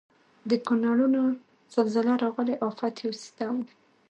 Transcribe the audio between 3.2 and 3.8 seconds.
ستم و.